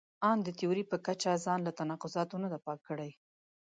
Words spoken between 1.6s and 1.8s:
له